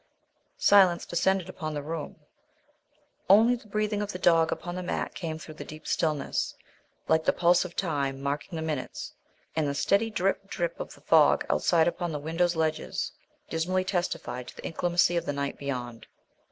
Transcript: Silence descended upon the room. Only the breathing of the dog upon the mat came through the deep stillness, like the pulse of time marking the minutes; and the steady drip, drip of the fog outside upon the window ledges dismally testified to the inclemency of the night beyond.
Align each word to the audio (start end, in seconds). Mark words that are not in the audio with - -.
Silence 0.57 1.05
descended 1.05 1.47
upon 1.47 1.75
the 1.75 1.83
room. 1.83 2.15
Only 3.29 3.53
the 3.53 3.67
breathing 3.67 4.01
of 4.01 4.11
the 4.11 4.17
dog 4.17 4.51
upon 4.51 4.73
the 4.73 4.81
mat 4.81 5.13
came 5.13 5.37
through 5.37 5.53
the 5.53 5.63
deep 5.63 5.85
stillness, 5.85 6.55
like 7.07 7.23
the 7.25 7.31
pulse 7.31 7.65
of 7.65 7.75
time 7.75 8.19
marking 8.19 8.55
the 8.55 8.63
minutes; 8.63 9.13
and 9.55 9.67
the 9.67 9.75
steady 9.75 10.09
drip, 10.09 10.47
drip 10.49 10.79
of 10.79 10.95
the 10.95 11.01
fog 11.01 11.45
outside 11.51 11.87
upon 11.87 12.11
the 12.11 12.17
window 12.17 12.47
ledges 12.55 13.11
dismally 13.47 13.83
testified 13.83 14.47
to 14.47 14.55
the 14.55 14.65
inclemency 14.65 15.17
of 15.17 15.25
the 15.27 15.33
night 15.33 15.59
beyond. 15.59 16.07